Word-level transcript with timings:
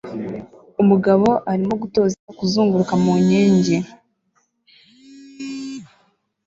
Umugabo 0.81 1.27
arimo 1.51 1.73
gutoza 1.81 2.13
imbwa 2.17 2.33
kuzunguruka 2.39 2.93
mu 3.03 3.13
nkingi 3.23 3.77